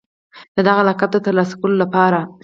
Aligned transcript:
د 0.55 0.57
دغه 0.67 0.81
لقب 0.87 1.09
د 1.13 1.17
ترلاسه 1.25 1.55
کولو 1.59 1.75
لپاره 1.83 2.19